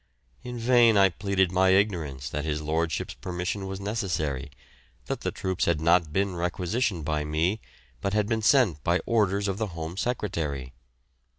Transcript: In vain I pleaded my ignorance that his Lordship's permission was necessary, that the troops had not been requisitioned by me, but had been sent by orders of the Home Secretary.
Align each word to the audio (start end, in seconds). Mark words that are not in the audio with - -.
In 0.41 0.57
vain 0.57 0.97
I 0.97 1.09
pleaded 1.09 1.51
my 1.51 1.69
ignorance 1.69 2.27
that 2.27 2.43
his 2.43 2.59
Lordship's 2.59 3.13
permission 3.13 3.67
was 3.67 3.79
necessary, 3.79 4.49
that 5.05 5.21
the 5.21 5.29
troops 5.29 5.65
had 5.65 5.79
not 5.79 6.11
been 6.11 6.35
requisitioned 6.35 7.05
by 7.05 7.23
me, 7.23 7.61
but 8.01 8.15
had 8.15 8.25
been 8.25 8.41
sent 8.41 8.83
by 8.83 8.99
orders 9.05 9.47
of 9.47 9.59
the 9.59 9.67
Home 9.77 9.97
Secretary. 9.97 10.73